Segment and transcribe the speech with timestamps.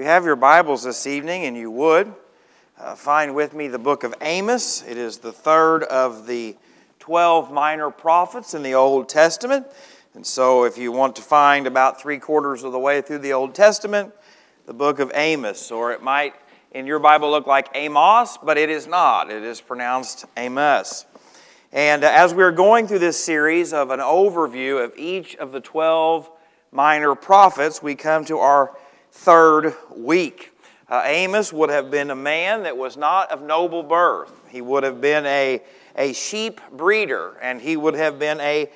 [0.00, 2.14] you have your Bibles this evening, and you would,
[2.78, 4.82] uh, find with me the book of Amos.
[4.88, 6.56] It is the third of the
[7.00, 9.66] 12 minor prophets in the Old Testament.
[10.14, 13.34] And so, if you want to find about three quarters of the way through the
[13.34, 14.14] Old Testament,
[14.64, 16.32] the book of Amos, or it might
[16.72, 19.30] in your Bible look like Amos, but it is not.
[19.30, 21.04] It is pronounced Amos.
[21.72, 25.60] And uh, as we're going through this series of an overview of each of the
[25.60, 26.30] 12
[26.72, 28.74] minor prophets, we come to our
[29.12, 30.52] third week.
[30.88, 34.32] Uh, Amos would have been a man that was not of noble birth.
[34.48, 35.62] He would have been a,
[35.96, 38.70] a sheep breeder, and he would have been a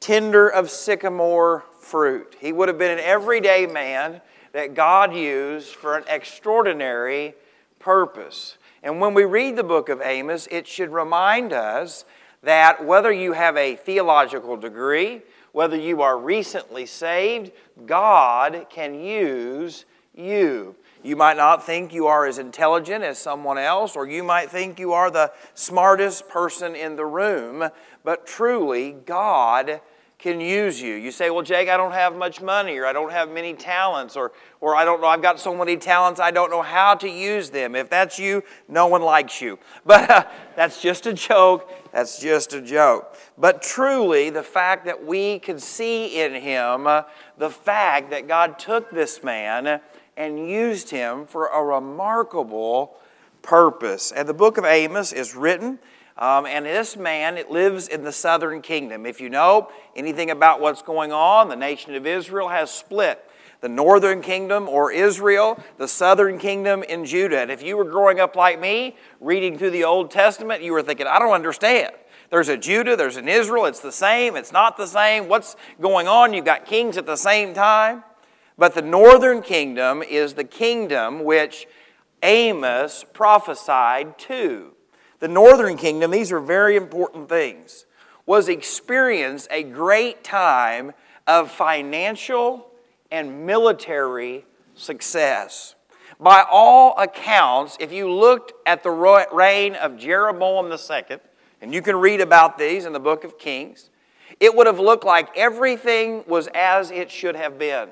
[0.00, 2.36] tender of sycamore fruit.
[2.40, 4.20] He would have been an everyday man
[4.52, 7.34] that God used for an extraordinary
[7.78, 8.58] purpose.
[8.82, 12.04] And when we read the book of Amos, it should remind us
[12.42, 15.22] that whether you have a theological degree,
[15.52, 17.52] whether you are recently saved,
[17.86, 20.76] God can use you.
[21.02, 24.78] You might not think you are as intelligent as someone else, or you might think
[24.78, 27.70] you are the smartest person in the room,
[28.04, 29.80] but truly, God
[30.18, 30.94] can use you.
[30.94, 34.16] You say, Well, Jake, I don't have much money, or I don't have many talents,
[34.16, 37.08] or, or I don't know, I've got so many talents, I don't know how to
[37.08, 37.74] use them.
[37.74, 39.58] If that's you, no one likes you.
[39.86, 41.72] But uh, that's just a joke.
[41.92, 43.16] That's just a joke.
[43.36, 47.02] But truly, the fact that we can see in him uh,
[47.36, 49.80] the fact that God took this man
[50.16, 52.96] and used him for a remarkable
[53.42, 54.12] purpose.
[54.12, 55.78] And the book of Amos is written
[56.20, 59.06] um, and this man it lives in the southern kingdom.
[59.06, 63.24] If you know anything about what's going on, the nation of Israel has split.
[63.60, 67.40] The northern kingdom or Israel, the southern kingdom in Judah.
[67.40, 70.82] And if you were growing up like me, reading through the Old Testament, you were
[70.82, 71.92] thinking, I don't understand.
[72.30, 75.28] There's a Judah, there's an Israel, it's the same, it's not the same.
[75.28, 76.32] What's going on?
[76.32, 78.04] You've got kings at the same time.
[78.56, 81.66] But the northern kingdom is the kingdom which
[82.22, 84.74] Amos prophesied to
[85.20, 87.84] the northern kingdom, these are very important things,
[88.24, 90.92] was experienced a great time
[91.26, 92.69] of financial
[93.10, 94.44] and military
[94.74, 95.74] success.
[96.18, 101.18] By all accounts, if you looked at the reign of Jeroboam II,
[101.62, 103.90] and you can read about these in the book of Kings,
[104.38, 107.88] it would have looked like everything was as it should have been.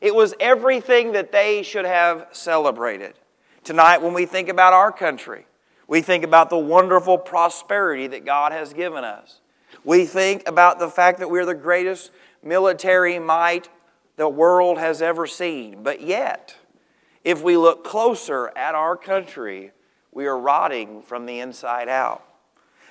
[0.00, 3.14] It was everything that they should have celebrated.
[3.62, 5.46] Tonight, when we think about our country,
[5.86, 9.40] we think about the wonderful prosperity that God has given us.
[9.84, 12.10] We think about the fact that we're the greatest
[12.42, 13.68] military might
[14.20, 15.82] the world has ever seen.
[15.82, 16.54] But yet,
[17.24, 19.72] if we look closer at our country,
[20.12, 22.22] we are rotting from the inside out.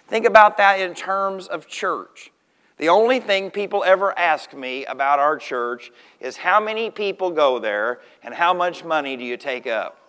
[0.08, 2.32] Think about that in terms of church.
[2.78, 7.60] The only thing people ever ask me about our church is how many people go
[7.60, 10.02] there and how much money do you take up?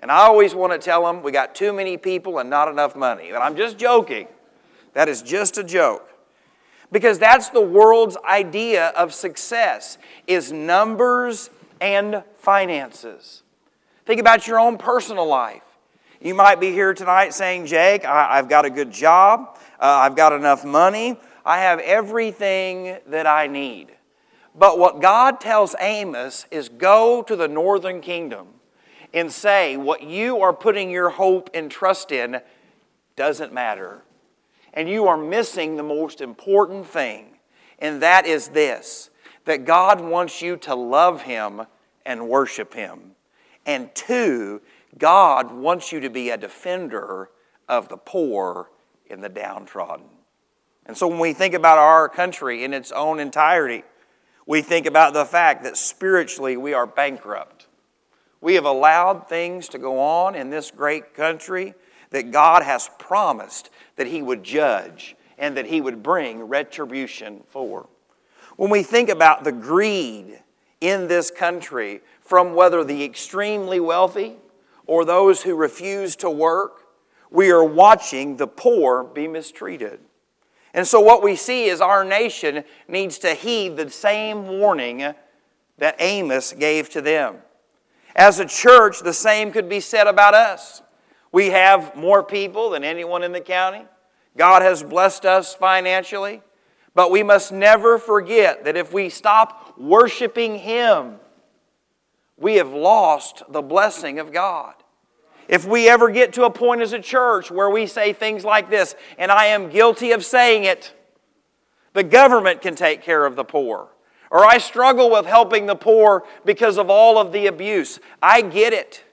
[0.00, 2.96] And I always want to tell them we got too many people and not enough
[2.96, 3.28] money.
[3.30, 4.26] But I'm just joking.
[4.94, 6.10] That is just a joke.
[6.92, 13.42] Because that's the world's idea of success is numbers and finances.
[14.04, 15.62] Think about your own personal life.
[16.20, 20.16] You might be here tonight saying, Jake, I, have got a good job, uh, I've
[20.16, 23.92] got enough money, I have everything that I need.
[24.54, 28.48] But what God tells Amos is go to the northern kingdom
[29.12, 32.40] and say what you are putting your hope and trust in
[33.16, 34.02] doesn't matter.
[34.76, 37.38] And you are missing the most important thing,
[37.78, 39.10] and that is this
[39.46, 41.62] that God wants you to love Him
[42.04, 43.12] and worship Him.
[43.64, 44.60] And two,
[44.98, 47.30] God wants you to be a defender
[47.68, 48.70] of the poor
[49.08, 50.06] and the downtrodden.
[50.84, 53.84] And so when we think about our country in its own entirety,
[54.46, 57.66] we think about the fact that spiritually we are bankrupt.
[58.40, 61.74] We have allowed things to go on in this great country
[62.10, 67.88] that God has promised that He would judge and that He would bring retribution for.
[68.56, 70.40] When we think about the greed
[70.80, 74.36] in this country, from whether the extremely wealthy
[74.86, 76.82] or those who refuse to work,
[77.30, 80.00] we are watching the poor be mistreated.
[80.74, 85.14] And so, what we see is our nation needs to heed the same warning
[85.78, 87.36] that Amos gave to them.
[88.14, 90.82] As a church, the same could be said about us.
[91.32, 93.84] We have more people than anyone in the county.
[94.36, 96.42] God has blessed us financially.
[96.96, 101.16] But we must never forget that if we stop worshiping Him,
[102.38, 104.72] we have lost the blessing of God.
[105.46, 108.70] If we ever get to a point as a church where we say things like
[108.70, 110.94] this, and I am guilty of saying it,
[111.92, 113.88] the government can take care of the poor.
[114.30, 118.00] Or I struggle with helping the poor because of all of the abuse.
[118.22, 119.04] I get it.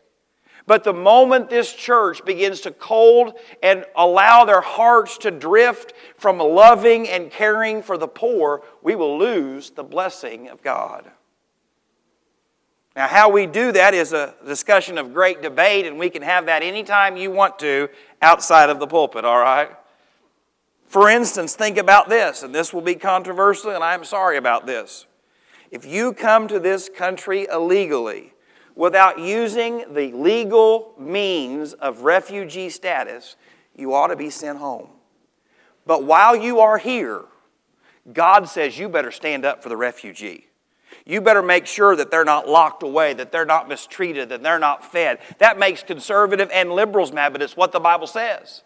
[0.66, 6.38] But the moment this church begins to cold and allow their hearts to drift from
[6.38, 11.12] loving and caring for the poor, we will lose the blessing of God.
[12.96, 16.46] Now, how we do that is a discussion of great debate, and we can have
[16.46, 17.90] that anytime you want to
[18.22, 19.72] outside of the pulpit, all right?
[20.86, 25.08] For instance, think about this, and this will be controversial, and I'm sorry about this.
[25.72, 28.33] If you come to this country illegally
[28.76, 33.36] without using the legal means of refugee status,
[33.76, 34.90] you ought to be sent home.
[35.86, 37.24] But while you are here,
[38.12, 40.48] God says you better stand up for the refugee.
[41.06, 44.60] You better make sure that they're not locked away, that they're not mistreated, that they're
[44.60, 45.20] not fed.
[45.40, 48.64] That makes conservative and liberals mad, but it's what the Bible says.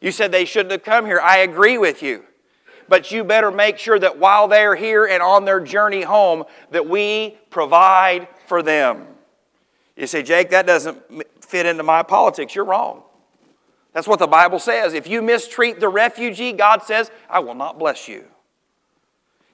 [0.00, 1.20] You said they shouldn't have come here.
[1.20, 2.24] I agree with you.
[2.88, 6.88] But you better make sure that while they're here and on their journey home, that
[6.88, 9.06] we provide for them.
[9.96, 10.98] You say, Jake, that doesn't
[11.42, 12.54] fit into my politics.
[12.54, 13.02] You're wrong.
[13.92, 14.92] That's what the Bible says.
[14.92, 18.26] If you mistreat the refugee, God says, I will not bless you.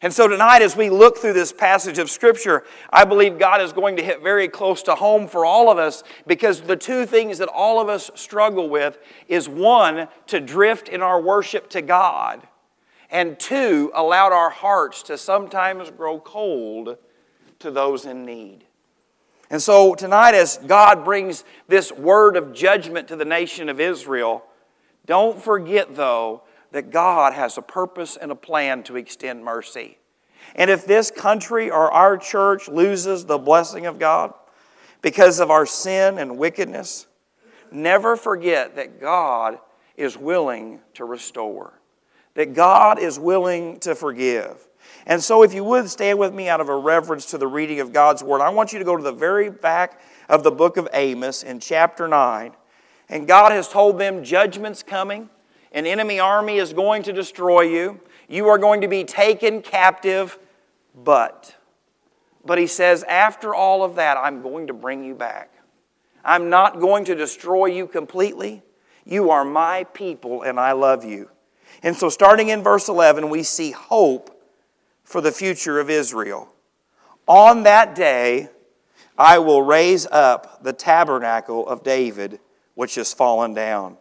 [0.04, 3.72] And so tonight, as we look through this passage of Scripture, I believe God is
[3.72, 7.38] going to hit very close to home for all of us because the two things
[7.38, 8.98] that all of us struggle with
[9.28, 12.42] is one, to drift in our worship to God,
[13.10, 16.98] and two, allowed our hearts to sometimes grow cold
[17.60, 18.64] to those in need.
[19.52, 24.42] And so tonight, as God brings this word of judgment to the nation of Israel,
[25.04, 29.98] don't forget, though, that God has a purpose and a plan to extend mercy.
[30.54, 34.32] And if this country or our church loses the blessing of God
[35.02, 37.06] because of our sin and wickedness,
[37.70, 39.58] never forget that God
[39.98, 41.78] is willing to restore,
[42.34, 44.66] that God is willing to forgive.
[45.06, 47.80] And so, if you would stand with me out of a reverence to the reading
[47.80, 50.76] of God's Word, I want you to go to the very back of the book
[50.76, 52.52] of Amos in chapter 9.
[53.08, 55.28] And God has told them judgment's coming.
[55.72, 58.00] An enemy army is going to destroy you.
[58.28, 60.38] You are going to be taken captive,
[60.94, 61.56] but.
[62.44, 65.50] But he says, after all of that, I'm going to bring you back.
[66.24, 68.62] I'm not going to destroy you completely.
[69.04, 71.30] You are my people, and I love you.
[71.82, 74.41] And so, starting in verse 11, we see hope
[75.12, 76.48] for the future of Israel.
[77.28, 78.48] On that day,
[79.18, 82.40] I will raise up the tabernacle of David,
[82.74, 83.98] which has fallen down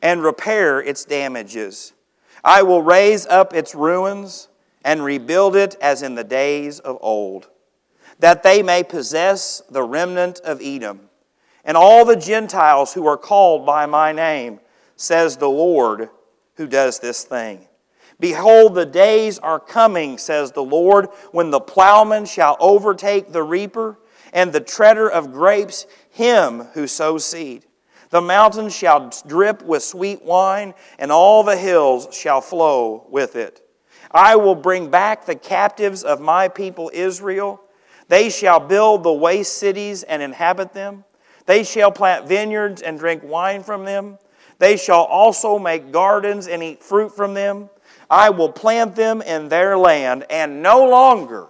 [0.00, 1.92] and repair its damages.
[2.42, 4.48] I will raise up its ruins
[4.82, 7.50] and rebuild it as in the days of old,
[8.18, 11.10] that they may possess the remnant of Edom
[11.62, 14.60] and all the Gentiles who are called by my name,
[14.96, 16.08] says the Lord
[16.54, 17.68] who does this thing.
[18.20, 23.98] Behold, the days are coming, says the Lord, when the plowman shall overtake the reaper,
[24.32, 27.64] and the treader of grapes him who sows seed.
[28.10, 33.60] The mountains shall drip with sweet wine, and all the hills shall flow with it.
[34.10, 37.60] I will bring back the captives of my people Israel.
[38.08, 41.04] They shall build the waste cities and inhabit them.
[41.44, 44.18] They shall plant vineyards and drink wine from them.
[44.58, 47.70] They shall also make gardens and eat fruit from them.
[48.10, 51.48] I will plant them in their land, and no longer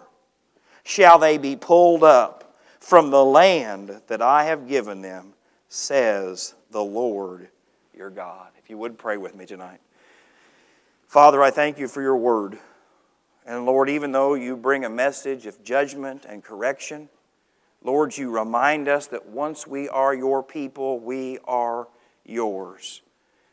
[0.82, 5.34] shall they be pulled up from the land that I have given them
[5.68, 7.48] says the Lord
[7.94, 8.48] your God.
[8.58, 9.80] If you would pray with me tonight.
[11.06, 12.58] Father, I thank you for your word.
[13.46, 17.08] And Lord, even though you bring a message of judgment and correction,
[17.82, 21.88] Lord, you remind us that once we are your people, we are
[22.24, 23.02] yours.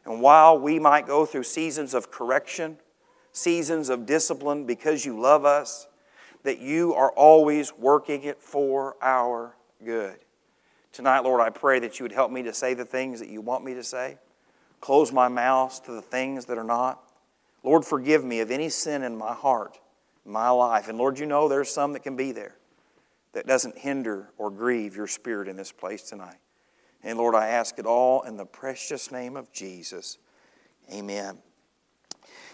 [0.05, 2.77] And while we might go through seasons of correction,
[3.35, 5.87] seasons of discipline because you love us,
[6.43, 10.17] that you are always working it for our good.
[10.93, 13.41] Tonight, Lord, I pray that you would help me to say the things that you
[13.41, 14.17] want me to say.
[14.79, 17.01] Close my mouth to the things that are not.
[17.61, 19.79] Lord, forgive me of any sin in my heart,
[20.25, 20.87] my life.
[20.87, 22.55] And Lord, you know there's some that can be there
[23.33, 26.37] that doesn't hinder or grieve your spirit in this place tonight.
[27.03, 30.19] And Lord, I ask it all in the precious name of Jesus.
[30.93, 31.39] Amen.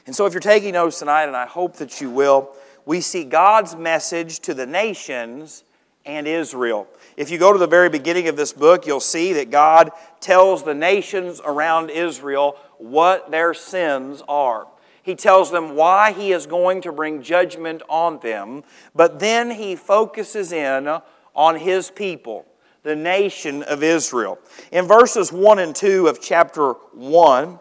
[0.06, 2.52] And so, if you're taking notes tonight, and I hope that you will,
[2.86, 5.64] we see God's message to the nations
[6.06, 6.88] and Israel.
[7.18, 10.64] If you go to the very beginning of this book, you'll see that God tells
[10.64, 14.68] the nations around Israel what their sins are.
[15.04, 18.64] He tells them why He is going to bring judgment on them,
[18.96, 20.88] but then He focuses in
[21.36, 22.46] on His people,
[22.84, 24.40] the nation of Israel.
[24.72, 27.60] In verses 1 and 2 of chapter 1,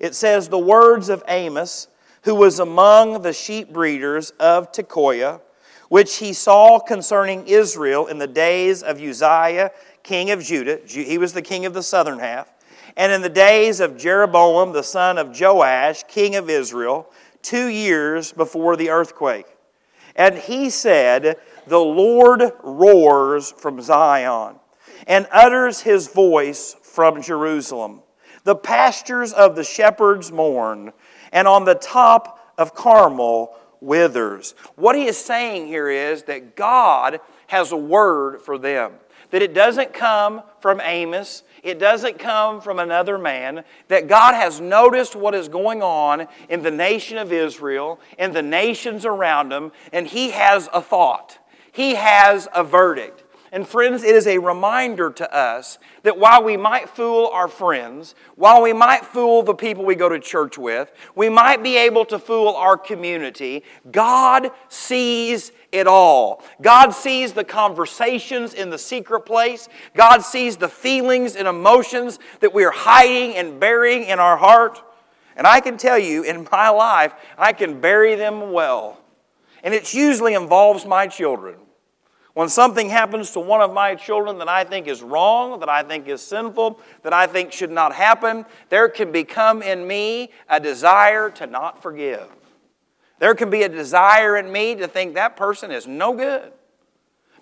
[0.00, 1.86] it says, The words of Amos,
[2.22, 5.40] who was among the sheep breeders of Tekoa,
[5.88, 9.70] which he saw concerning Israel in the days of Uzziah,
[10.02, 10.80] king of Judah.
[10.86, 12.52] He was the king of the southern half.
[12.96, 17.10] And in the days of Jeroboam, the son of Joash, king of Israel,
[17.42, 19.46] two years before the earthquake.
[20.16, 24.56] And he said, The Lord roars from Zion
[25.06, 28.02] and utters his voice from Jerusalem.
[28.50, 30.92] The pastures of the shepherds mourn,
[31.30, 34.56] and on the top of Carmel withers.
[34.74, 38.94] What he is saying here is that God has a word for them.
[39.30, 44.60] That it doesn't come from Amos, it doesn't come from another man, that God has
[44.60, 49.70] noticed what is going on in the nation of Israel, in the nations around them,
[49.92, 51.38] and He has a thought.
[51.70, 53.19] He has a verdict.
[53.52, 58.14] And friends, it is a reminder to us that while we might fool our friends,
[58.36, 62.04] while we might fool the people we go to church with, we might be able
[62.06, 66.44] to fool our community, God sees it all.
[66.60, 69.68] God sees the conversations in the secret place.
[69.96, 74.80] God sees the feelings and emotions that we are hiding and burying in our heart.
[75.36, 79.00] And I can tell you, in my life, I can bury them well.
[79.64, 81.56] And it usually involves my children.
[82.34, 85.82] When something happens to one of my children that I think is wrong, that I
[85.82, 90.60] think is sinful, that I think should not happen, there can become in me a
[90.60, 92.28] desire to not forgive.
[93.18, 96.52] There can be a desire in me to think that person is no good.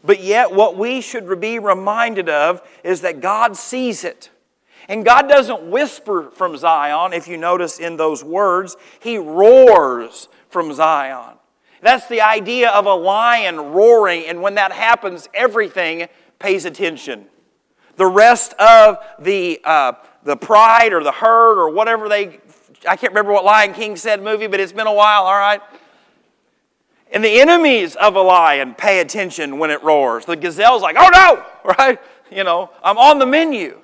[0.03, 4.31] But yet, what we should be reminded of is that God sees it.
[4.89, 10.73] And God doesn't whisper from Zion, if you notice in those words, He roars from
[10.73, 11.38] Zion.
[11.81, 16.09] That's the idea of a lion roaring, and when that happens, everything
[16.39, 17.27] pays attention.
[17.97, 19.93] The rest of the, uh,
[20.25, 22.41] the pride or the herd or whatever they,
[22.89, 25.61] I can't remember what Lion King said movie, but it's been a while, all right?
[27.11, 30.27] And the enemies of a lion pay attention when it roars.
[30.27, 31.45] The gazelle's like, oh no,
[31.79, 31.99] right?
[32.31, 33.81] You know, I'm on the menu.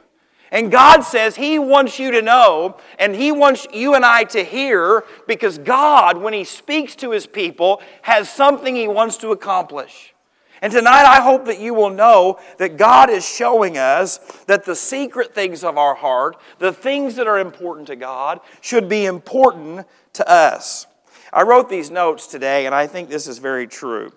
[0.51, 4.45] And God says He wants you to know, and He wants you and I to
[4.45, 10.15] hear, because God, when He speaks to His people, has something He wants to accomplish.
[10.63, 14.75] And tonight, I hope that you will know that God is showing us that the
[14.77, 19.87] secret things of our heart, the things that are important to God, should be important
[20.15, 20.87] to us.
[21.33, 24.13] I wrote these notes today, and I think this is very true.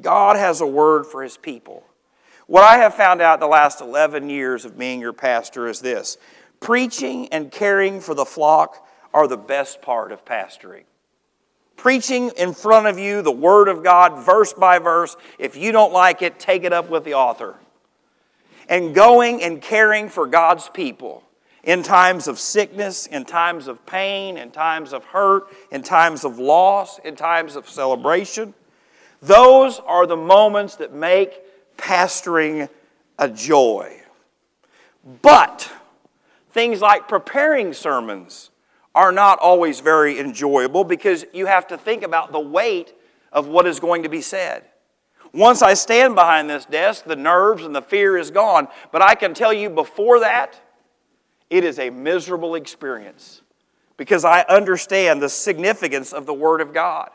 [0.00, 1.84] God has a word for His people.
[2.50, 6.18] What I have found out the last 11 years of being your pastor is this
[6.58, 10.82] preaching and caring for the flock are the best part of pastoring.
[11.76, 15.16] Preaching in front of you the Word of God, verse by verse.
[15.38, 17.54] If you don't like it, take it up with the author.
[18.68, 21.22] And going and caring for God's people
[21.62, 26.40] in times of sickness, in times of pain, in times of hurt, in times of
[26.40, 28.54] loss, in times of celebration.
[29.22, 31.44] Those are the moments that make
[31.80, 32.68] pastoring
[33.18, 34.02] a joy.
[35.22, 35.70] But
[36.50, 38.50] things like preparing sermons
[38.94, 42.92] are not always very enjoyable because you have to think about the weight
[43.32, 44.64] of what is going to be said.
[45.32, 48.66] Once I stand behind this desk, the nerves and the fear is gone.
[48.90, 50.60] But I can tell you before that,
[51.48, 53.42] it is a miserable experience
[53.96, 57.10] because I understand the significance of the Word of God,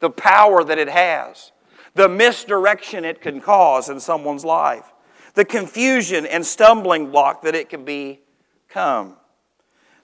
[0.00, 1.52] the power that it has
[1.94, 4.92] the misdirection it can cause in someone's life,
[5.34, 9.16] the confusion and stumbling block that it can become.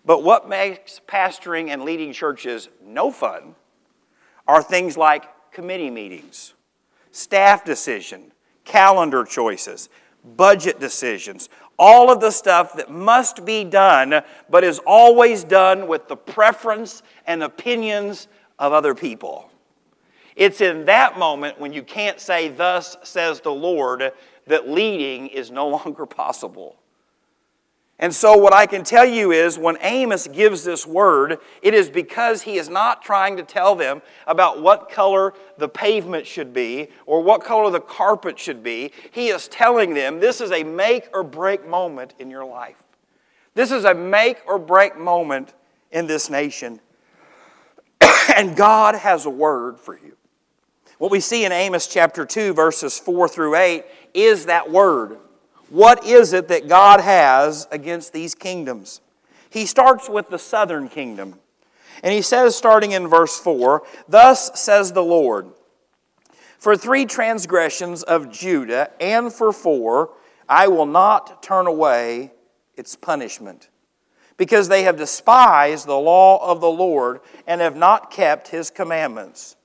[0.04, 3.54] But what makes pastoring and leading churches no fun
[4.46, 6.54] are things like committee meetings,
[7.10, 8.32] staff decision,
[8.64, 9.88] calendar choices,
[10.36, 16.08] budget decisions, all of the stuff that must be done, but is always done with
[16.08, 18.28] the preference and opinions
[18.58, 19.49] of other people.
[20.36, 24.12] It's in that moment when you can't say, Thus says the Lord,
[24.46, 26.76] that leading is no longer possible.
[28.00, 31.90] And so, what I can tell you is when Amos gives this word, it is
[31.90, 36.88] because he is not trying to tell them about what color the pavement should be
[37.04, 38.92] or what color the carpet should be.
[39.10, 42.82] He is telling them this is a make or break moment in your life.
[43.54, 45.52] This is a make or break moment
[45.92, 46.80] in this nation.
[48.34, 50.16] and God has a word for you.
[51.00, 55.16] What we see in Amos chapter 2, verses 4 through 8, is that word.
[55.70, 59.00] What is it that God has against these kingdoms?
[59.48, 61.38] He starts with the southern kingdom.
[62.02, 65.46] And he says, starting in verse 4, Thus says the Lord,
[66.58, 70.10] For three transgressions of Judah, and for four,
[70.50, 72.30] I will not turn away
[72.76, 73.70] its punishment,
[74.36, 79.56] because they have despised the law of the Lord and have not kept his commandments.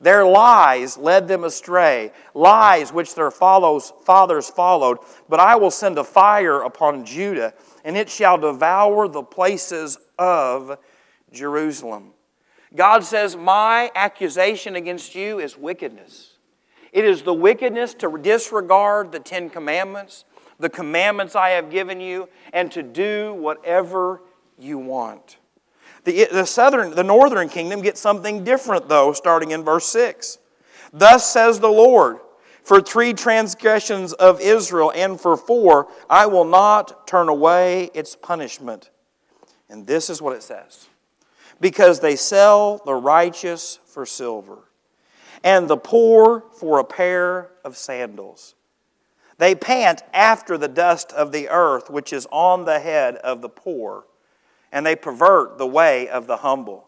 [0.00, 4.98] Their lies led them astray, lies which their follows, fathers followed.
[5.28, 7.52] But I will send a fire upon Judah,
[7.84, 10.78] and it shall devour the places of
[11.32, 12.12] Jerusalem.
[12.74, 16.34] God says, My accusation against you is wickedness.
[16.92, 20.24] It is the wickedness to disregard the Ten Commandments,
[20.58, 24.22] the commandments I have given you, and to do whatever
[24.58, 25.37] you want.
[26.08, 30.38] The, the southern, the northern kingdom gets something different, though, starting in verse 6.
[30.90, 32.20] Thus says the Lord,
[32.62, 38.88] for three transgressions of Israel and for four, I will not turn away its punishment.
[39.68, 40.88] And this is what it says
[41.60, 44.70] because they sell the righteous for silver
[45.44, 48.54] and the poor for a pair of sandals.
[49.36, 53.50] They pant after the dust of the earth, which is on the head of the
[53.50, 54.06] poor
[54.72, 56.86] and they pervert the way of the humble.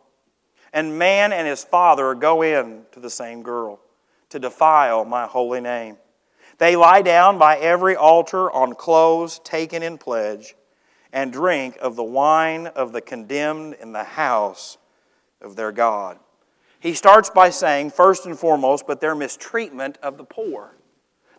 [0.72, 3.80] And man and his father go in to the same girl
[4.28, 5.96] to defile my holy name.
[6.58, 10.54] They lie down by every altar on clothes taken in pledge
[11.12, 14.78] and drink of the wine of the condemned in the house
[15.40, 16.18] of their God.
[16.78, 20.76] He starts by saying, first and foremost, but their mistreatment of the poor.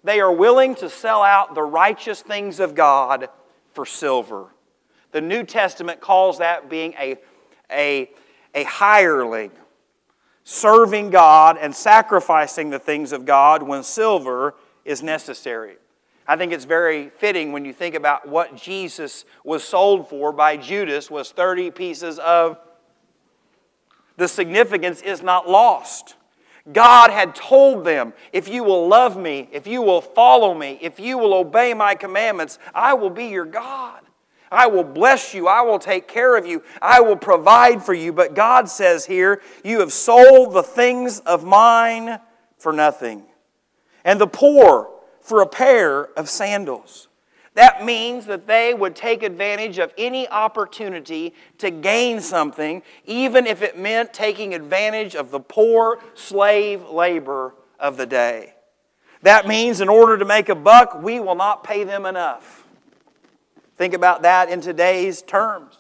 [0.04, 3.30] They are willing to sell out the righteous things of God
[3.74, 4.48] for silver.
[5.12, 7.18] The New Testament calls that being a,
[7.72, 8.10] a,
[8.56, 9.52] a hireling,
[10.44, 15.76] serving God and sacrificing the things of God when silver is necessary.
[16.28, 20.56] I think it's very fitting when you think about what Jesus was sold for by
[20.56, 22.58] Judas was 30 pieces of
[24.18, 26.16] the significance is not lost.
[26.72, 31.00] God had told them, if you will love me, if you will follow me, if
[31.00, 34.02] you will obey my commandments, I will be your God.
[34.52, 35.48] I will bless you.
[35.48, 36.62] I will take care of you.
[36.82, 38.12] I will provide for you.
[38.12, 42.20] But God says here, You have sold the things of mine
[42.58, 43.24] for nothing,
[44.04, 44.90] and the poor
[45.22, 47.08] for a pair of sandals.
[47.54, 53.62] That means that they would take advantage of any opportunity to gain something, even if
[53.62, 58.54] it meant taking advantage of the poor slave labor of the day.
[59.24, 62.61] That means in order to make a buck, we will not pay them enough.
[63.82, 65.76] Think about that in today's terms.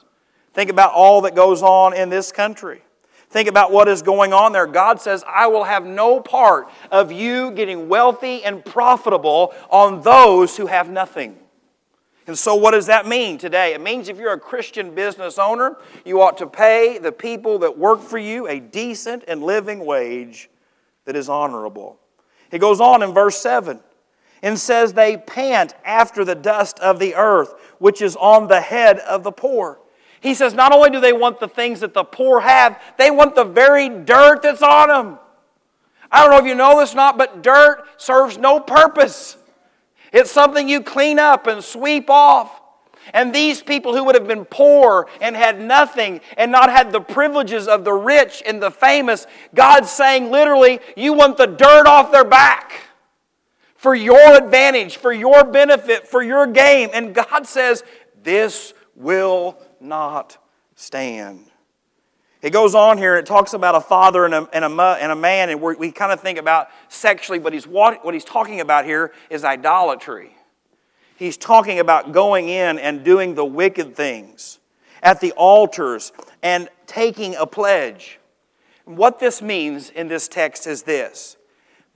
[0.56, 2.82] Think about all that goes on in this country.
[3.30, 4.66] Think about what is going on there.
[4.66, 10.58] God says, I will have no part of you getting wealthy and profitable on those
[10.58, 11.38] who have nothing.
[12.26, 13.76] And so, what does that mean today?
[13.76, 17.78] It means if you're a Christian business owner, you ought to pay the people that
[17.78, 20.50] work for you a decent and living wage
[21.06, 22.00] that is honorable.
[22.50, 23.80] He goes on in verse 7
[24.41, 28.99] and says they pant after the dust of the earth, which is on the head
[28.99, 29.80] of the poor.
[30.19, 33.36] He says not only do they want the things that the poor have, they want
[33.36, 35.19] the very dirt that's on them.
[36.12, 39.38] I don't know if you know this or not, but dirt serves no purpose.
[40.12, 42.60] It's something you clean up and sweep off.
[43.13, 47.01] And these people who would have been poor and had nothing and not had the
[47.01, 49.25] privileges of the rich and the famous,
[49.56, 52.73] God's saying literally, you want the dirt off their back
[53.82, 56.91] for your advantage, for your benefit, for your gain.
[56.94, 57.84] And God says,
[58.22, 60.38] This will not
[60.76, 61.48] stand.
[62.44, 65.15] It goes on here, it talks about a father and a, and a, and a
[65.15, 68.86] man, and we kind of think about sexually, but he's, what, what he's talking about
[68.86, 70.36] here is idolatry.
[71.15, 74.60] He's talking about going in and doing the wicked things
[75.02, 76.12] at the altars
[76.44, 78.20] and taking a pledge.
[78.86, 81.38] What this means in this text is this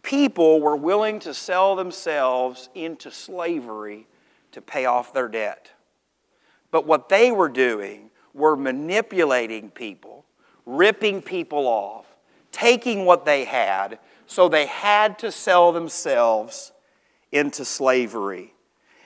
[0.06, 4.08] people were willing to sell themselves into slavery
[4.52, 5.72] to pay off their debt.
[6.72, 10.24] But what they were doing were manipulating people,
[10.66, 12.06] ripping people off,
[12.52, 16.72] taking what they had, so they had to sell themselves
[17.32, 18.54] into slavery.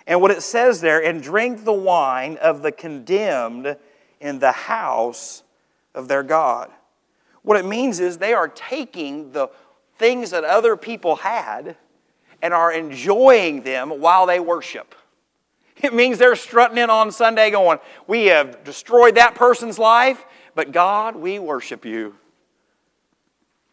[0.06, 3.78] And what it says there, and drink the wine of the condemned
[4.20, 5.44] in the house
[5.96, 6.72] of their God.
[7.42, 9.50] What it means is they are taking the
[10.00, 11.76] things that other people had
[12.42, 14.96] and are enjoying them while they worship.
[15.78, 20.72] It means they're strutting in on Sunday going, We have destroyed that person's life, but
[20.72, 22.16] God, we worship you.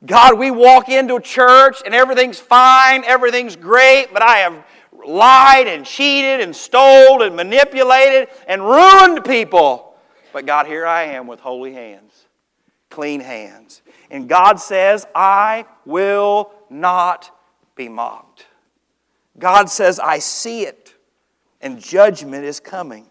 [0.04, 4.64] God, we walk into a church and everything's fine, everything's great, but I have
[5.04, 9.94] lied and cheated and stole and manipulated and ruined people.
[10.32, 12.25] But God, here I am with holy hands,
[12.90, 13.82] clean hands.
[14.10, 17.30] And God says, I will not
[17.74, 18.46] be mocked.
[19.38, 20.94] God says, I see it,
[21.60, 23.06] and judgment is coming.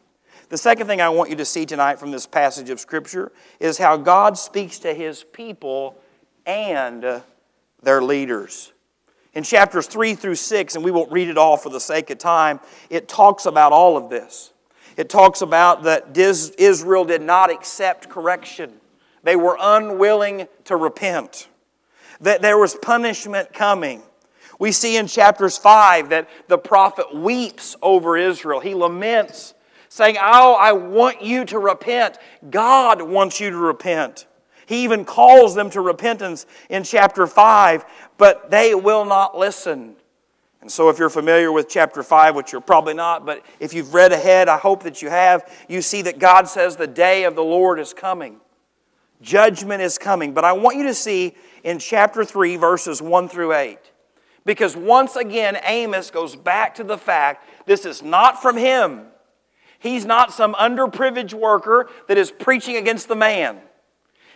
[0.49, 3.77] The second thing I want you to see tonight from this passage of Scripture is
[3.77, 5.95] how God speaks to His people
[6.45, 7.21] and
[7.81, 8.71] their leaders.
[9.33, 12.17] In chapters 3 through 6, and we won't read it all for the sake of
[12.17, 12.59] time,
[12.89, 14.53] it talks about all of this.
[14.97, 18.73] It talks about that Israel did not accept correction,
[19.25, 21.47] they were unwilling to repent,
[22.21, 24.03] that there was punishment coming.
[24.59, 28.59] We see in chapters 5 that the prophet weeps over Israel.
[28.59, 29.55] He laments,
[29.89, 32.19] saying, Oh, I want you to repent.
[32.51, 34.27] God wants you to repent.
[34.67, 37.83] He even calls them to repentance in chapter 5,
[38.19, 39.95] but they will not listen.
[40.61, 43.93] And so, if you're familiar with chapter 5, which you're probably not, but if you've
[43.95, 47.35] read ahead, I hope that you have, you see that God says the day of
[47.35, 48.39] the Lord is coming.
[49.21, 50.33] Judgment is coming.
[50.33, 53.79] But I want you to see in chapter 3, verses 1 through 8.
[54.45, 59.07] Because once again, Amos goes back to the fact this is not from him.
[59.79, 63.59] He's not some underprivileged worker that is preaching against the man.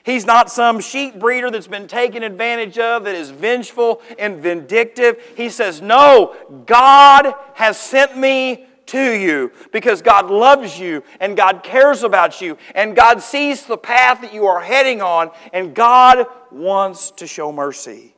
[0.03, 5.21] He's not some sheep breeder that's been taken advantage of, that is vengeful and vindictive.
[5.35, 11.63] He says, No, God has sent me to you because God loves you and God
[11.63, 16.25] cares about you and God sees the path that you are heading on and God
[16.51, 18.15] wants to show mercy.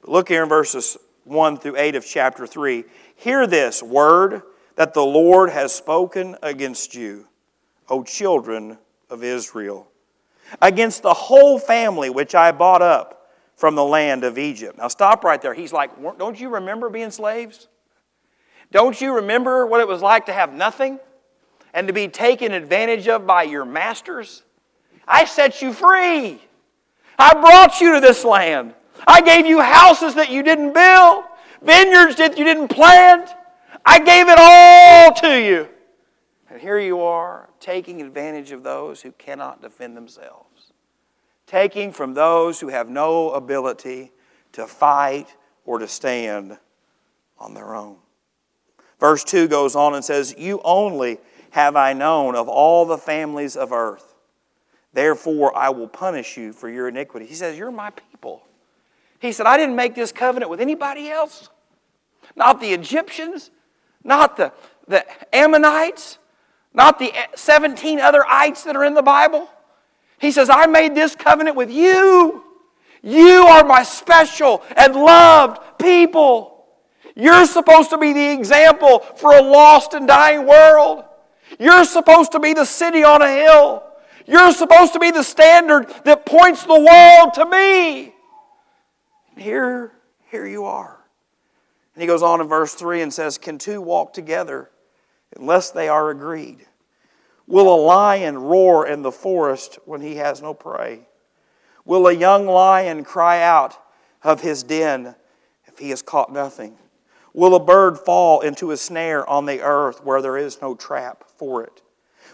[0.00, 2.84] But look here in verses 1 through 8 of chapter 3.
[3.16, 4.42] Hear this word
[4.76, 7.26] that the Lord has spoken against you,
[7.88, 9.88] O children of Israel
[10.60, 14.78] against the whole family which I bought up from the land of Egypt.
[14.78, 15.54] Now, stop right there.
[15.54, 17.68] He's like, Don't you remember being slaves?
[18.72, 20.98] Don't you remember what it was like to have nothing
[21.72, 24.42] and to be taken advantage of by your masters?
[25.06, 26.40] I set you free.
[27.18, 28.74] I brought you to this land.
[29.06, 31.24] I gave you houses that you didn't build,
[31.62, 33.30] vineyards that you didn't plant.
[33.84, 35.68] I gave it all to you.
[36.50, 40.72] And here you are taking advantage of those who cannot defend themselves,
[41.46, 44.12] taking from those who have no ability
[44.52, 46.58] to fight or to stand
[47.38, 47.96] on their own.
[48.98, 51.18] Verse 2 goes on and says, You only
[51.50, 54.14] have I known of all the families of earth.
[54.92, 57.26] Therefore, I will punish you for your iniquity.
[57.26, 58.42] He says, You're my people.
[59.18, 61.48] He said, I didn't make this covenant with anybody else.
[62.34, 63.50] Not the Egyptians,
[64.02, 64.52] not the,
[64.88, 65.04] the
[65.34, 66.18] Ammonites,
[66.74, 69.48] not the 17 other ites that are in the Bible.
[70.18, 72.44] He says, I made this covenant with you.
[73.02, 76.55] You are my special and loved people.
[77.16, 81.04] You're supposed to be the example for a lost and dying world.
[81.58, 83.82] You're supposed to be the city on a hill.
[84.26, 88.12] You're supposed to be the standard that points the world to me.
[89.36, 89.92] Here,
[90.30, 90.98] here you are.
[91.94, 94.70] And he goes on in verse 3 and says, Can two walk together
[95.34, 96.66] unless they are agreed.
[97.46, 101.08] Will a lion roar in the forest when he has no prey?
[101.84, 103.78] Will a young lion cry out
[104.22, 105.14] of his den
[105.66, 106.76] if he has caught nothing?
[107.36, 111.22] Will a bird fall into a snare on the earth where there is no trap
[111.36, 111.82] for it?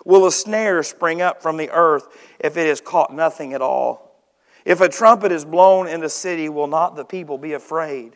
[0.04, 2.06] Will a snare spring up from the earth
[2.38, 4.16] if it has caught nothing at all?
[4.64, 8.14] If a trumpet is blown in a city, will not the people be afraid?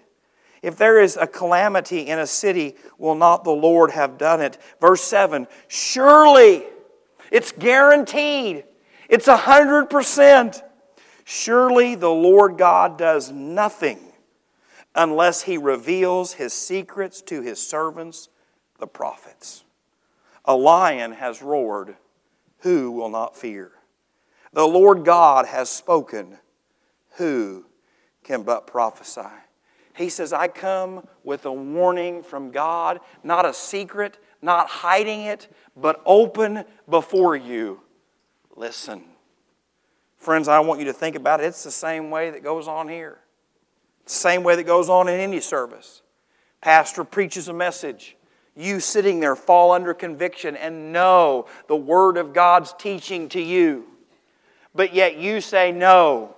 [0.62, 4.56] If there is a calamity in a city, will not the Lord have done it?
[4.80, 6.66] Verse 7 Surely,
[7.32, 8.62] it's guaranteed,
[9.08, 10.62] it's a hundred percent.
[11.24, 14.05] Surely the Lord God does nothing
[14.96, 18.28] unless he reveals his secrets to his servants,
[18.78, 19.64] the prophets.
[20.44, 21.96] A lion has roared,
[22.60, 23.72] who will not fear?
[24.52, 26.38] The Lord God has spoken,
[27.16, 27.66] who
[28.24, 29.20] can but prophesy?
[29.96, 35.48] He says, I come with a warning from God, not a secret, not hiding it,
[35.76, 37.80] but open before you.
[38.56, 39.04] Listen.
[40.16, 41.44] Friends, I want you to think about it.
[41.44, 43.18] It's the same way that goes on here.
[44.06, 46.02] Same way that goes on in any service.
[46.60, 48.16] Pastor preaches a message.
[48.56, 53.84] You sitting there fall under conviction and know the Word of God's teaching to you.
[54.74, 56.34] But yet you say, No,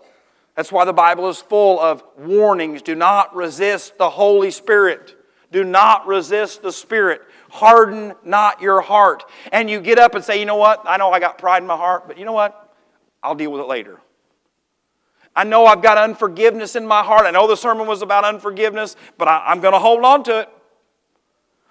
[0.56, 2.82] that's why the Bible is full of warnings.
[2.82, 5.14] Do not resist the Holy Spirit.
[5.52, 7.22] Do not resist the Spirit.
[7.50, 9.24] Harden not your heart.
[9.52, 10.82] And you get up and say, you know what?
[10.84, 12.74] I know I got pride in my heart, but you know what?
[13.22, 14.00] I'll deal with it later.
[15.38, 17.24] I know I've got unforgiveness in my heart.
[17.24, 20.40] I know the sermon was about unforgiveness, but I, am going to hold on to
[20.40, 20.48] it.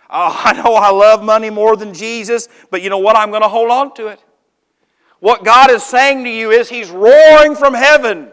[0.10, 3.18] Oh, I know I love money more than Jesus, but you know what?
[3.18, 4.24] I'm going to hold on to it.
[5.20, 8.30] What God is saying to you is He's roaring from heaven.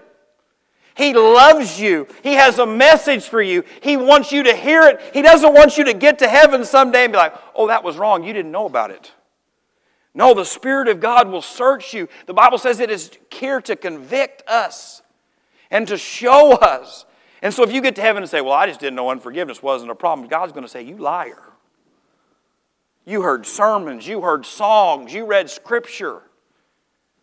[0.95, 2.07] He loves you.
[2.23, 3.65] He has a message for you.
[3.83, 5.01] He wants you to hear it.
[5.13, 7.97] He doesn't want you to get to heaven someday and be like, oh, that was
[7.97, 8.23] wrong.
[8.23, 9.11] You didn't know about it.
[10.15, 12.09] No, the Spirit of God will search you.
[12.27, 15.03] The Bible says it is here to convict us
[15.71, 17.07] and to show us
[17.43, 19.63] And so if you get to heaven and say, Well, I just didn't know unforgiveness
[19.63, 21.53] wasn't a problem, God's going to say, You liar.
[23.05, 26.23] You heard sermons, you heard songs, you read scripture.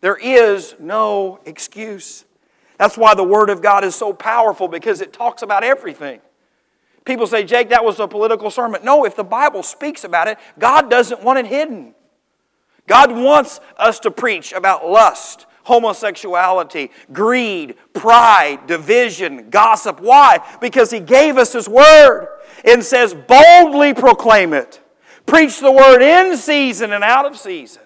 [0.00, 2.24] There is no excuse.
[2.78, 6.20] That's why the Word of God is so powerful because it talks about everything.
[7.04, 8.80] People say, Jake, that was a political sermon.
[8.84, 11.94] No, if the Bible speaks about it, God doesn't want it hidden.
[12.86, 20.00] God wants us to preach about lust, homosexuality, greed, pride, division, gossip.
[20.00, 20.40] Why?
[20.60, 22.28] Because He gave us His Word
[22.64, 24.80] and says, boldly proclaim it.
[25.26, 27.82] Preach the Word in season and out of season.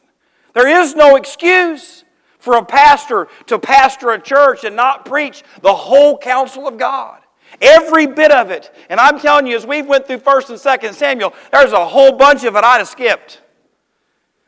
[0.55, 2.05] There is no excuse
[2.39, 7.21] for a pastor to pastor a church and not preach the whole counsel of God.
[7.61, 8.75] Every bit of it.
[8.89, 12.13] And I'm telling you, as we went through 1st and 2nd Samuel, there's a whole
[12.13, 13.43] bunch of it I'd have skipped.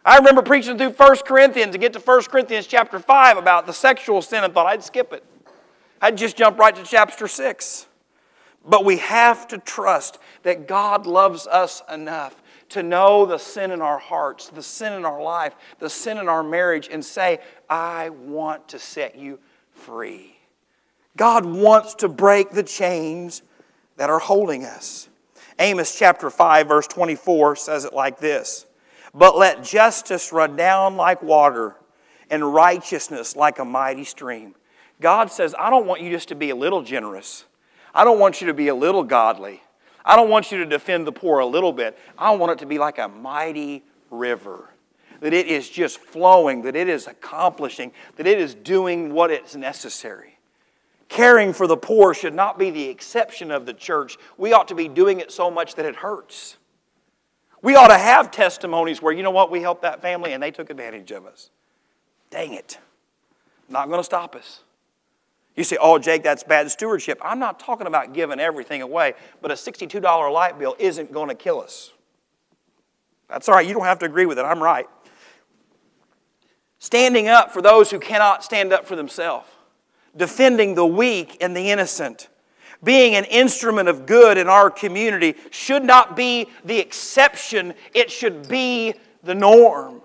[0.09, 3.75] I remember preaching through 1 Corinthians and get to 1 Corinthians chapter 5 about the
[3.75, 5.23] sexual sin and thought I'd skip it.
[6.01, 7.87] I'd just jump right to chapter 6.
[8.65, 13.83] But we have to trust that God loves us enough to know the sin in
[13.83, 18.09] our hearts, the sin in our life, the sin in our marriage, and say, I
[18.09, 19.39] want to set you
[19.73, 20.39] free.
[21.19, 23.43] God wants to break the chains
[23.99, 25.11] that are holding us.
[25.59, 28.65] Amos chapter 5, verse 24 says it like this
[29.15, 31.75] but let justice run down like water
[32.31, 34.55] and righteousness like a mighty stream.
[35.01, 37.45] God says, I don't want you just to be a little generous.
[37.95, 39.63] I don't want you to be a little godly.
[40.05, 41.99] I don't want you to defend the poor a little bit.
[42.17, 44.71] I want it to be like a mighty river.
[45.21, 49.57] That it is just flowing, that it is accomplishing, that it is doing what is
[49.57, 50.39] necessary.
[51.09, 54.19] Caring for the poor should not be the exception of the church.
[54.37, 56.58] We ought to be doing it so much that it hurts.
[57.63, 60.51] We ought to have testimonies where, you know what, we helped that family and they
[60.51, 61.51] took advantage of us.
[62.31, 62.79] Dang it.
[63.69, 64.61] Not going to stop us.
[65.57, 67.19] You say, oh, Jake, that's bad stewardship.
[67.21, 71.35] I'm not talking about giving everything away, but a $62 light bill isn't going to
[71.35, 71.93] kill us.
[73.29, 73.67] That's all right.
[73.67, 74.43] You don't have to agree with it.
[74.43, 74.87] I'm right.
[76.79, 79.49] Standing up for those who cannot stand up for themselves,
[80.17, 82.29] defending the weak and the innocent
[82.83, 88.49] being an instrument of good in our community should not be the exception, it should
[88.49, 90.01] be the norm.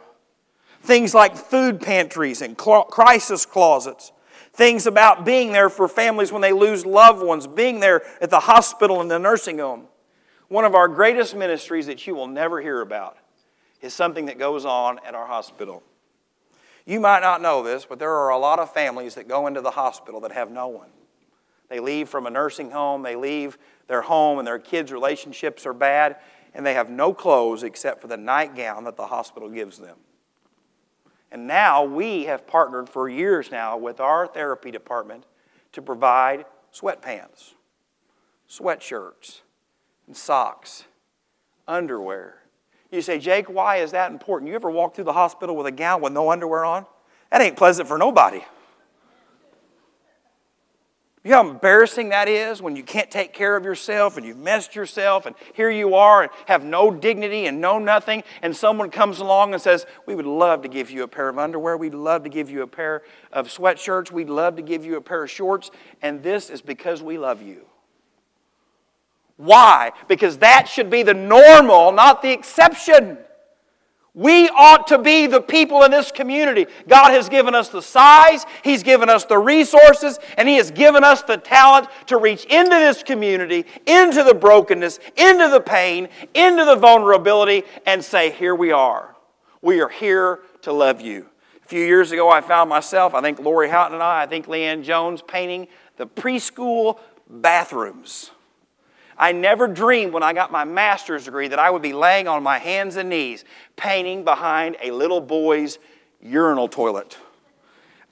[0.82, 4.12] Things like food pantries and crisis closets.
[4.54, 8.42] Things about being there for families when they lose loved ones, being there at the
[8.42, 9.88] hospital and the nursing home.
[10.48, 13.18] One of our greatest ministries that you will never hear about
[13.82, 15.82] is something that goes on at our hospital.
[16.86, 19.62] You might not know this, but there are a lot of families that go into
[19.62, 20.90] the hospital that have no one.
[21.70, 25.74] They leave from a nursing home, they leave their home, and their kids' relationships are
[25.74, 26.18] bad,
[26.54, 29.98] and they have no clothes except for the nightgown that the hospital gives them.
[31.32, 35.26] And now we have partnered for years now with our therapy department
[35.72, 37.54] to provide sweatpants,
[38.48, 39.42] sweatshirts,
[40.06, 40.86] and socks,
[41.68, 42.44] underwear.
[42.92, 44.50] You say, Jake, why is that important?
[44.50, 46.86] You ever walk through the hospital with a gown with no underwear on?
[47.32, 48.42] That ain't pleasant for nobody.
[51.24, 54.38] You know how embarrassing that is when you can't take care of yourself and you've
[54.38, 58.90] messed yourself and here you are and have no dignity and know nothing and someone
[58.90, 61.78] comes along and says, We would love to give you a pair of underwear.
[61.78, 64.12] We'd love to give you a pair of sweatshirts.
[64.12, 65.72] We'd love to give you a pair of shorts.
[66.02, 67.68] And this is because we love you.
[69.38, 69.94] Why?
[70.10, 73.18] Because that should be the normal, not the exception.
[74.16, 76.68] We ought to be the people in this community.
[76.88, 81.04] God has given us the size, He's given us the resources, and He has given
[81.04, 86.64] us the talent to reach into this community, into the brokenness, into the pain, into
[86.64, 89.16] the vulnerability, and say, Here we are.
[89.62, 91.30] We are here to love you.
[91.64, 94.46] A few years ago, I found myself, I think Lori Houghton and I, I think
[94.46, 98.30] Leanne Jones, painting the preschool bathrooms.
[99.18, 102.44] I never dreamed when I got my master's degree that I would be laying on
[102.44, 103.46] my hands and knees
[103.76, 105.80] painting behind a little boy's
[106.22, 107.18] urinal toilet.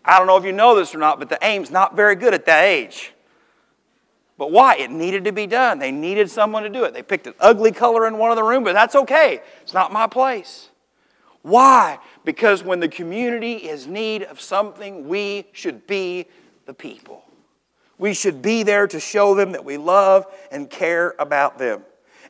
[0.04, 2.34] I don't know if you know this or not, but the AIM's not very good
[2.34, 3.14] at that age.
[4.38, 4.76] But why?
[4.78, 5.78] It needed to be done.
[5.78, 6.94] They needed someone to do it.
[6.94, 9.42] They picked an ugly color in one of the rooms, but that's okay.
[9.62, 10.70] It's not my place.
[11.44, 12.00] Why?
[12.26, 16.26] Because when the community is need of something, we should be
[16.66, 17.24] the people.
[18.02, 21.84] We should be there to show them that we love and care about them.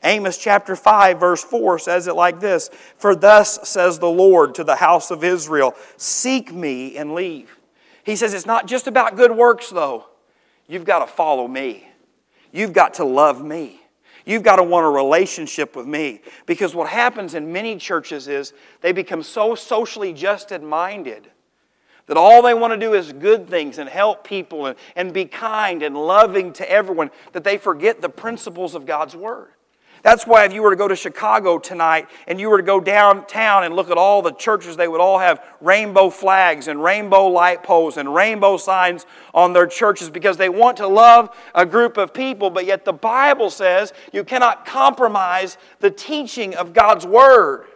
[0.04, 4.66] Amos chapter 5, verse 4 says it like this For thus says the Lord to
[4.66, 7.58] the house of Israel, Seek me and leave.
[8.04, 10.08] He says it's not just about good works, though.
[10.68, 11.88] You've got to follow me,
[12.52, 13.78] you've got to love me.
[14.24, 16.22] You've got to want a relationship with me.
[16.46, 21.31] Because what happens in many churches is they become so socially justed minded
[22.12, 25.24] that all they want to do is good things and help people and, and be
[25.24, 29.48] kind and loving to everyone, that they forget the principles of God's Word.
[30.04, 32.82] That's why if you were to go to Chicago tonight and you were to go
[32.82, 37.28] downtown and look at all the churches, they would all have rainbow flags and rainbow
[37.28, 41.96] light poles and rainbow signs on their churches because they want to love a group
[41.96, 47.68] of people, but yet the Bible says you cannot compromise the teaching of God's Word.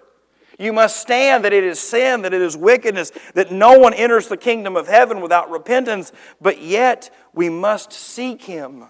[0.58, 4.28] You must stand that it is sin, that it is wickedness, that no one enters
[4.28, 8.86] the kingdom of heaven without repentance, but yet we must seek Him,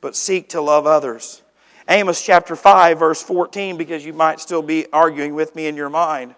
[0.00, 1.42] but seek to love others.
[1.88, 5.90] Amos chapter 5, verse 14, because you might still be arguing with me in your
[5.90, 6.34] mind.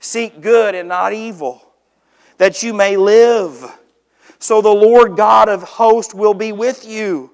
[0.00, 1.72] Seek good and not evil,
[2.38, 3.78] that you may live.
[4.38, 7.32] So the Lord God of hosts will be with you.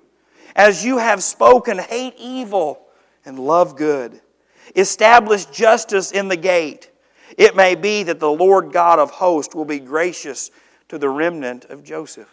[0.56, 2.86] As you have spoken, hate evil
[3.24, 4.20] and love good.
[4.74, 6.90] Establish justice in the gate.
[7.38, 10.50] It may be that the Lord God of hosts will be gracious
[10.88, 12.28] to the remnant of Joseph.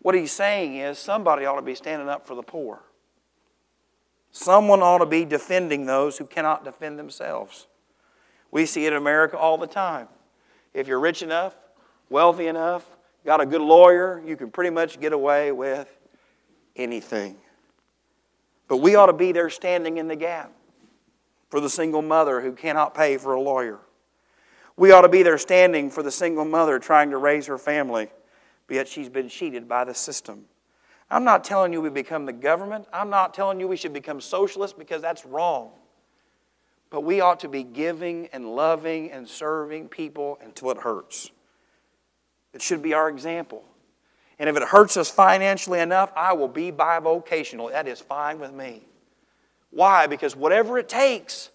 [0.00, 2.82] What he's saying is somebody ought to be standing up for the poor.
[4.32, 7.66] Someone ought to be defending those who cannot defend themselves.
[8.50, 10.08] We see it in America all the time.
[10.74, 11.54] If you're rich enough,
[12.08, 12.84] wealthy enough,
[13.24, 15.88] got a good lawyer, you can pretty much get away with
[16.76, 17.36] anything.
[18.68, 20.50] But we ought to be there standing in the gap
[21.52, 23.78] for the single mother who cannot pay for a lawyer.
[24.74, 28.08] We ought to be there standing for the single mother trying to raise her family,
[28.66, 30.46] but yet she's been cheated by the system.
[31.10, 32.86] I'm not telling you we become the government.
[32.90, 35.72] I'm not telling you we should become socialists because that's wrong.
[36.88, 41.32] But we ought to be giving and loving and serving people until it hurts.
[42.54, 43.62] It should be our example.
[44.38, 47.70] And if it hurts us financially enough, I will be bivocational.
[47.72, 48.86] That is fine with me.
[49.72, 50.06] Why?
[50.06, 51.50] Because whatever it takes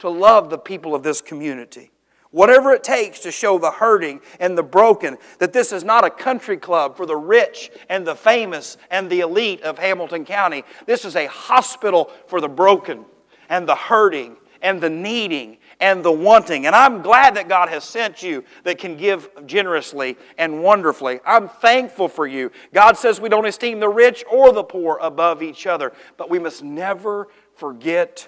[0.00, 1.90] to love the people of this community,
[2.32, 6.10] Whatever it takes to show the hurting and the broken that this is not a
[6.10, 10.62] country club for the rich and the famous and the elite of Hamilton County.
[10.86, 13.04] This is a hospital for the broken
[13.48, 16.66] and the hurting and the needing and the wanting.
[16.66, 21.18] And I'm glad that God has sent you that can give generously and wonderfully.
[21.26, 22.52] I'm thankful for you.
[22.72, 26.38] God says we don't esteem the rich or the poor above each other, but we
[26.38, 27.28] must never
[27.60, 28.26] forget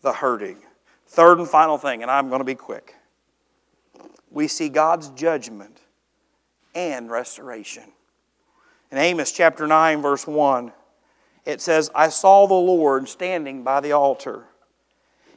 [0.00, 0.56] the hurting.
[1.06, 2.94] Third and final thing, and I'm going to be quick
[4.30, 5.80] we see God's judgment
[6.74, 7.84] and restoration.
[8.90, 10.72] In Amos chapter 9, verse 1,
[11.44, 14.44] it says, I saw the Lord standing by the altar,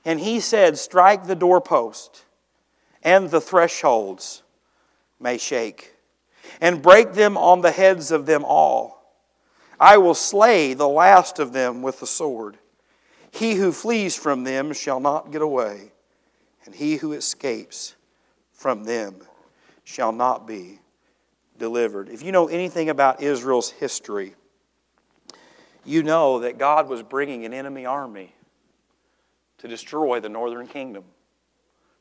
[0.03, 2.25] and he said, Strike the doorpost,
[3.03, 4.43] and the thresholds
[5.19, 5.93] may shake,
[6.59, 9.15] and break them on the heads of them all.
[9.79, 12.57] I will slay the last of them with the sword.
[13.31, 15.93] He who flees from them shall not get away,
[16.65, 17.95] and he who escapes
[18.51, 19.21] from them
[19.83, 20.79] shall not be
[21.57, 22.09] delivered.
[22.09, 24.35] If you know anything about Israel's history,
[25.85, 28.35] you know that God was bringing an enemy army
[29.57, 31.05] to destroy the northern kingdom.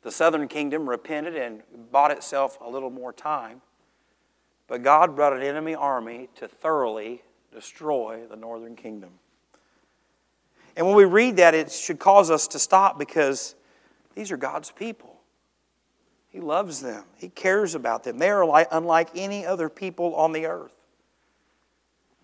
[0.02, 1.62] The southern kingdom repented and
[1.92, 3.60] bought itself a little more time,
[4.66, 9.19] but God brought an enemy army to thoroughly destroy the northern kingdom.
[10.80, 13.54] And when we read that, it should cause us to stop because
[14.14, 15.20] these are God's people.
[16.30, 17.04] He loves them.
[17.16, 18.16] He cares about them.
[18.16, 20.72] They are like, unlike any other people on the earth.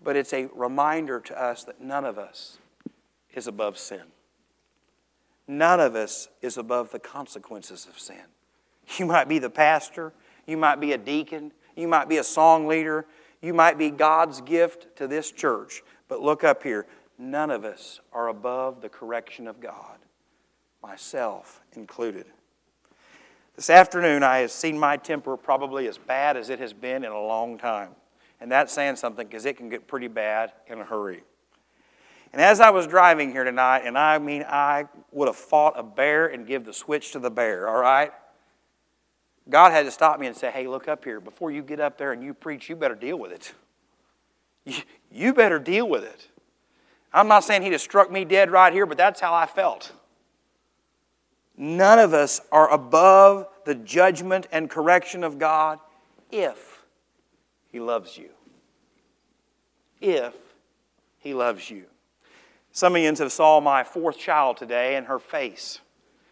[0.03, 2.57] But it's a reminder to us that none of us
[3.31, 4.01] is above sin.
[5.47, 8.25] None of us is above the consequences of sin.
[8.97, 10.13] You might be the pastor,
[10.47, 13.05] you might be a deacon, you might be a song leader,
[13.39, 15.83] you might be God's gift to this church.
[16.07, 19.97] But look up here none of us are above the correction of God,
[20.81, 22.25] myself included.
[23.55, 27.11] This afternoon, I have seen my temper probably as bad as it has been in
[27.11, 27.89] a long time.
[28.39, 31.23] And that's saying something because it can get pretty bad in a hurry.
[32.33, 35.81] And as I was driving here tonight, and I mean, I would have fought a
[35.81, 38.11] bear and give the switch to the bear, all right?
[39.49, 41.19] God had to stop me and say, hey, look up here.
[41.19, 43.31] Before you get up there and you preach, you better deal with
[44.65, 44.83] it.
[45.11, 46.27] You better deal with it.
[47.13, 49.91] I'm not saying he'd have struck me dead right here, but that's how I felt.
[51.57, 55.79] None of us are above the judgment and correction of God
[56.31, 56.83] if
[57.71, 58.29] He loves you.
[59.99, 60.35] If
[61.17, 61.85] He loves you.
[62.71, 65.79] Some of you have saw my fourth child today and her face.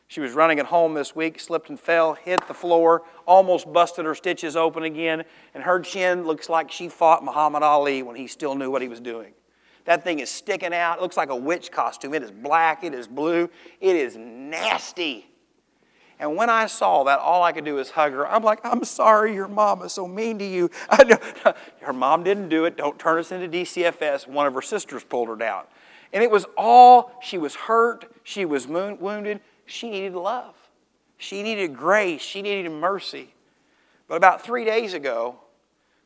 [0.07, 4.05] She was running at home this week, slipped and fell, hit the floor, almost busted
[4.05, 5.23] her stitches open again,
[5.55, 8.87] and her chin looks like she fought Muhammad Ali when he still knew what he
[8.87, 9.33] was doing.
[9.85, 10.97] That thing is sticking out.
[10.97, 12.13] It looks like a witch costume.
[12.13, 12.83] It is black.
[12.83, 13.49] It is blue.
[13.79, 15.27] It is nasty.
[16.19, 18.27] And when I saw that, all I could do was hug her.
[18.27, 20.69] I'm like, I'm sorry your mom is so mean to you.
[21.81, 22.77] Her mom didn't do it.
[22.77, 24.27] Don't turn us into DCFS.
[24.27, 25.65] One of her sisters pulled her down.
[26.13, 28.05] And it was all, she was hurt.
[28.23, 29.41] She was wounded.
[29.65, 30.55] She needed love.
[31.17, 32.21] She needed grace.
[32.21, 33.33] She needed mercy.
[34.07, 35.39] But about three days ago,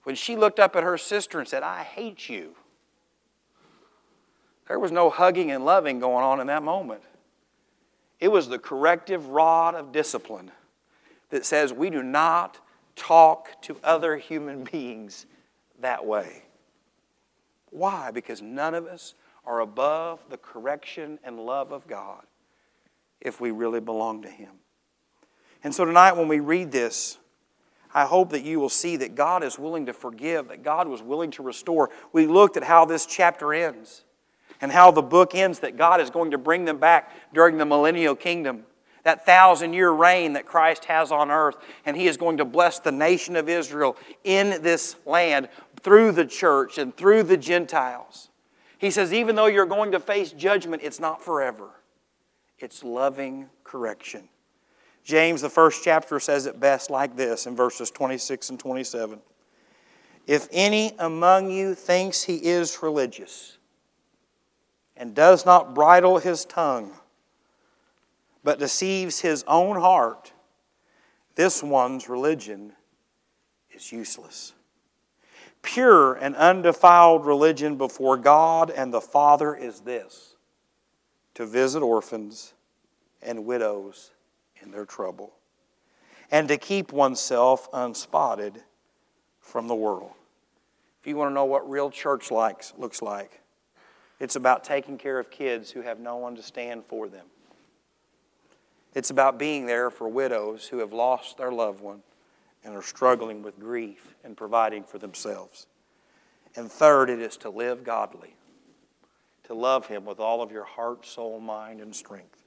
[0.03, 2.55] when she looked up at her sister and said, I hate you,
[4.69, 7.01] there was no hugging and loving going on in that moment.
[8.19, 10.51] It was the corrective rod of discipline
[11.31, 12.59] that says we do not
[12.95, 15.25] talk to other human beings
[15.81, 16.43] that way.
[17.71, 18.11] Why?
[18.11, 22.23] Because none of us are above the correction and love of God
[23.19, 24.51] if we really belong to Him.
[25.63, 27.17] And so tonight, when we read this,
[27.93, 31.01] I hope that you will see that God is willing to forgive, that God was
[31.01, 31.89] willing to restore.
[32.13, 34.03] We looked at how this chapter ends
[34.61, 37.65] and how the book ends that God is going to bring them back during the
[37.65, 38.65] millennial kingdom.
[39.03, 41.55] That thousand year reign that Christ has on earth,
[41.85, 45.49] and He is going to bless the nation of Israel in this land
[45.81, 48.29] through the church and through the Gentiles.
[48.77, 51.69] He says, even though you're going to face judgment, it's not forever,
[52.57, 54.29] it's loving correction.
[55.03, 59.19] James, the first chapter, says it best like this in verses 26 and 27.
[60.27, 63.58] If any among you thinks he is religious,
[64.99, 66.91] and does not bridle his tongue,
[68.43, 70.33] but deceives his own heart,
[71.35, 72.73] this one's religion
[73.71, 74.53] is useless.
[75.61, 80.35] Pure and undefiled religion before God and the Father is this
[81.33, 82.53] to visit orphans
[83.21, 84.11] and widows
[84.61, 85.33] in their trouble,
[86.29, 88.63] and to keep oneself unspotted
[89.39, 90.11] from the world.
[90.99, 93.39] If you want to know what real church likes, looks like,
[94.19, 97.25] it's about taking care of kids who have no one to stand for them.
[98.93, 102.01] It's about being there for widows who have lost their loved one
[102.63, 105.67] and are struggling with grief and providing for themselves.
[106.55, 108.35] And third, it is to live godly,
[109.43, 112.43] to love Him with all of your heart, soul, mind, and strength.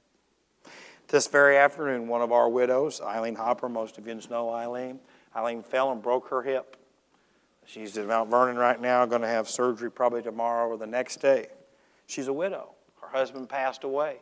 [1.07, 4.99] This very afternoon, one of our widows, Eileen Hopper, most of you know Eileen,
[5.35, 6.77] Eileen fell and broke her hip.
[7.65, 11.17] She's at Mount Vernon right now, going to have surgery probably tomorrow or the next
[11.17, 11.47] day.
[12.13, 12.69] She's a widow.
[13.01, 14.17] Her husband passed away.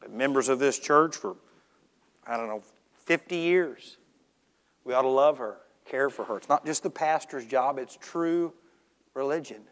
[0.00, 1.36] But members of this church for,
[2.26, 2.62] I don't know,
[3.04, 3.98] 50 years.
[4.84, 6.38] We ought to love her, care for her.
[6.38, 8.52] It's not just the pastor's job, it's true
[9.14, 9.62] religion.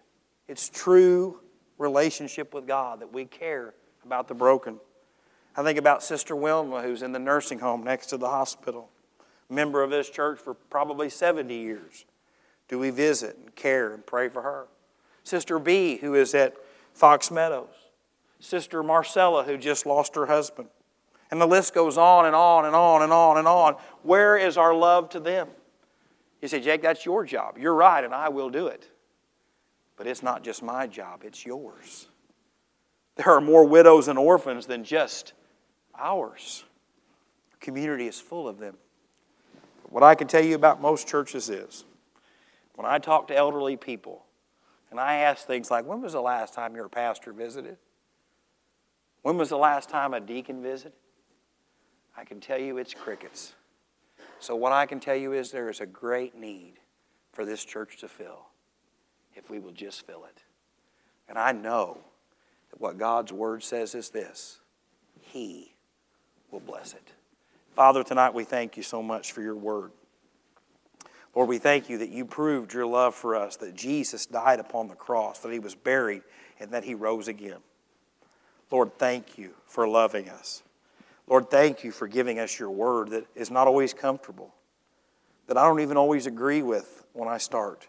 [0.47, 1.41] It's true
[1.79, 4.79] relationship with God that we care about the broken.
[5.57, 8.89] I think about Sister Wilma, who's in the nursing home next to the hospital,
[9.51, 12.05] member of this church for probably 70 years.
[12.69, 14.67] Do we visit and care and pray for her?
[15.25, 16.55] Sister B, who is at
[16.95, 17.69] Fox Meadows.
[18.39, 20.69] Sister Marcella, who just lost her husband.
[21.31, 23.77] And the list goes on and on and on and on and on.
[24.03, 25.49] Where is our love to them?
[26.41, 27.59] You say, Jake, that's your job.
[27.59, 28.89] You're right, and I will do it.
[29.97, 32.09] But it's not just my job, it's yours.
[33.17, 35.33] There are more widows and orphans than just
[35.99, 36.65] ours.
[37.53, 38.77] The community is full of them.
[39.89, 41.85] What I can tell you about most churches is
[42.75, 44.25] when I talk to elderly people,
[44.95, 47.79] and I ask things like, when was the last time your pastor visited?
[49.23, 50.93] When was the last time a deacon visited?
[52.17, 53.55] I can tell you it's crickets.
[54.39, 56.75] So, what I can tell you is there is a great need
[57.33, 58.47] for this church to fill
[59.35, 60.45] if we will just fill it.
[61.29, 61.99] And I know
[62.71, 64.61] that what God's word says is this
[65.21, 65.75] He
[66.53, 67.15] will bless it.
[67.75, 69.91] Father, tonight we thank you so much for your word.
[71.35, 74.89] Lord, we thank you that you proved your love for us, that Jesus died upon
[74.89, 76.23] the cross, that he was buried,
[76.61, 77.59] and that he rose again.
[78.71, 80.63] Lord, thank you for loving us.
[81.27, 84.55] Lord, thank you for giving us your word that is not always comfortable,
[85.47, 87.89] that I don't even always agree with when I start.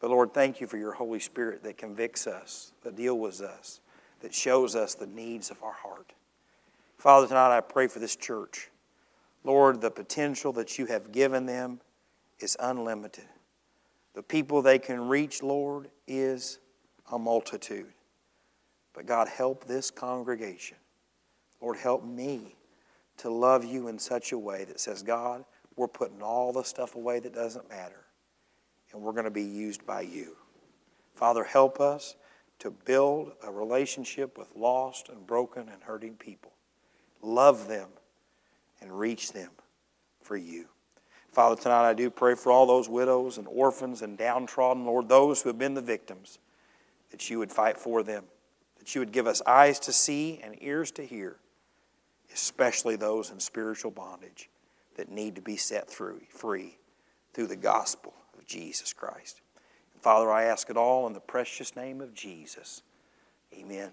[0.00, 3.80] But Lord, thank you for your Holy Spirit that convicts us, that deals with us,
[4.20, 6.12] that shows us the needs of our heart.
[6.98, 8.70] Father, tonight I pray for this church.
[9.44, 11.80] Lord, the potential that you have given them
[12.42, 13.24] is unlimited.
[14.14, 16.58] The people they can reach, Lord, is
[17.10, 17.92] a multitude.
[18.94, 20.76] But God, help this congregation.
[21.60, 22.56] Lord, help me
[23.18, 25.44] to love you in such a way that says, God,
[25.76, 28.04] we're putting all the stuff away that doesn't matter,
[28.92, 30.36] and we're going to be used by you.
[31.14, 32.16] Father, help us
[32.58, 36.52] to build a relationship with lost and broken and hurting people.
[37.22, 37.88] Love them
[38.80, 39.50] and reach them
[40.20, 40.66] for you.
[41.32, 45.40] Father, tonight I do pray for all those widows and orphans and downtrodden, Lord, those
[45.40, 46.38] who have been the victims,
[47.10, 48.24] that you would fight for them,
[48.78, 51.36] that you would give us eyes to see and ears to hear,
[52.34, 54.50] especially those in spiritual bondage
[54.96, 56.76] that need to be set through, free
[57.32, 59.40] through the gospel of Jesus Christ.
[60.00, 62.82] Father, I ask it all in the precious name of Jesus.
[63.54, 63.90] Amen.